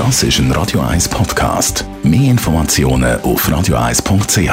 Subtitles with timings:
[0.00, 1.84] Das ist ein Radio 1 Podcast.
[2.02, 4.48] Mehr Informationen auf radio1.ch.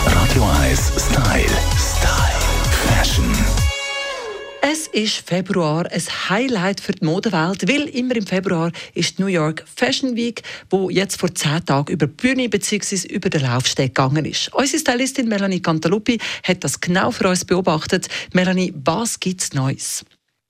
[0.00, 1.44] Radio 1 Style.
[4.62, 9.28] Es ist Februar, ein Highlight für die Modewelt, weil immer im Februar ist die New
[9.28, 13.06] York Fashion Week, wo jetzt vor zehn Tagen über die Bühne bzw.
[13.08, 14.54] über den Laufsteg gegangen ist.
[14.54, 18.08] Unsere Stylistin Melanie Cantaluppi hat das genau für uns beobachtet.
[18.32, 20.02] Melanie, was gibt's Neues?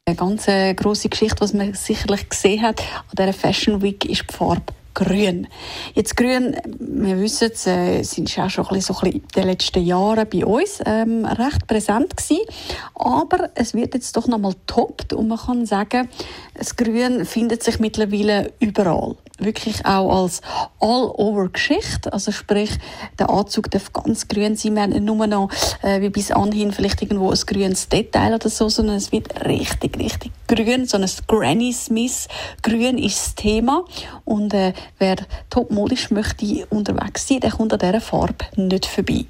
[0.09, 4.23] Eine ganz äh, grosse Geschichte, was man sicherlich gesehen hat an dieser Fashion Week, ist
[4.31, 5.49] die Farbe Grün.
[5.95, 9.29] Jetzt Grün, wir wissen es, äh, sind auch schon ein bisschen, so ein bisschen in
[9.35, 12.47] den letzten Jahren bei uns ähm, recht präsent gewesen.
[12.95, 16.09] Aber es wird jetzt doch nochmal toppt und man kann sagen,
[16.55, 20.41] das Grün findet sich mittlerweile überall wirklich auch als
[20.81, 22.13] All-Over-Geschichte.
[22.13, 22.71] Also sprich,
[23.19, 24.75] der Anzug darf ganz grün sein.
[24.75, 25.51] Wir haben nur noch
[25.83, 29.99] äh, wie bis anhin vielleicht irgendwo ein grünes Detail oder so, sondern es wird richtig,
[29.99, 30.87] richtig grün.
[30.87, 32.29] So ein Granny Smith.
[32.63, 33.85] Grün ist das Thema.
[34.25, 35.17] Und äh, wer
[35.51, 39.27] topmodisch möchte unterwegs sein, der kommt an dieser Farbe nicht vorbei.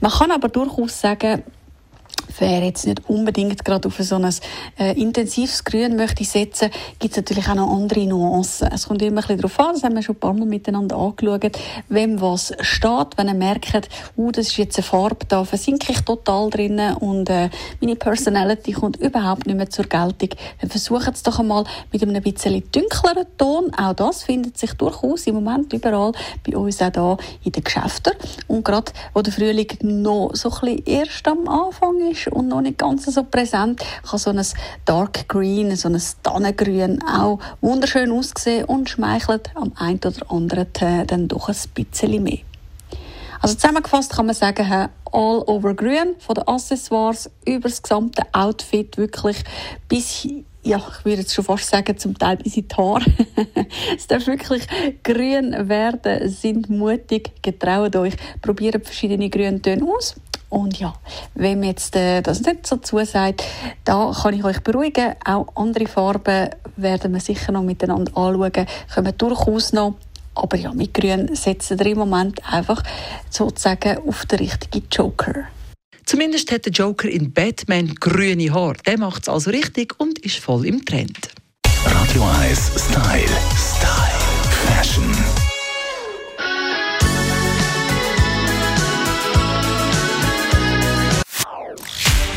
[0.00, 1.42] Man kann aber durchaus sagen,
[2.40, 4.34] wer jetzt nicht unbedingt gerade auf so ein
[4.78, 8.68] äh, intensives Grün möchte setzen, gibt es natürlich auch noch andere Nuancen.
[8.72, 10.96] Es kommt immer ein bisschen darauf an, das haben wir schon ein paar Mal miteinander
[10.96, 15.92] angeschaut, wem was steht, wenn er merkt, uh, das ist jetzt eine Farbe, da versinke
[15.92, 20.30] ich total drinnen und äh, meine Personality kommt überhaupt nicht mehr zur Geltung,
[20.60, 23.72] dann versuchen es doch einmal mit einem bisschen dunkleren Ton.
[23.76, 26.12] Auch das findet sich durchaus im Moment überall
[26.46, 28.12] bei uns auch hier in den Geschäften.
[28.48, 32.60] Und gerade, wo der Frühling noch so ein bisschen erst am Anfang ist und noch
[32.60, 34.42] nicht ganz so präsent, kann so ein
[34.84, 40.66] Dark Green, so ein Tannengrün auch wunderschön aussehen und schmeichelt am einen oder anderen
[41.06, 42.38] dann doch ein bisschen mehr.
[43.40, 48.96] Also zusammengefasst kann man sagen, all over grün, von den Accessoires über das gesamte Outfit
[48.98, 49.42] wirklich
[49.88, 50.26] bis
[50.62, 53.04] ja, ich würde jetzt schon fast sagen, zum Teil bis in die Haare.
[53.96, 54.66] es darf wirklich
[55.02, 60.16] grün werden, sind mutig, getraut euch, probiert verschiedene Grüntöne aus
[60.50, 60.94] und ja,
[61.34, 63.44] wenn mir jetzt äh, das nicht so zusagt,
[63.84, 65.14] da kann ich euch beruhigen.
[65.24, 69.94] Auch andere Farben werden wir sicher noch miteinander anschauen, kommen durchaus noch.
[70.34, 72.82] Aber ja, mit Grün setzen wir im Moment einfach
[73.30, 75.44] sozusagen auf den richtigen Joker.
[76.04, 78.76] Zumindest hat der Joker in Batman grüne Haare.
[78.86, 81.30] Der macht es also richtig und ist voll im Trend.
[81.84, 83.28] Radio 1 Style.
[83.56, 84.19] Style.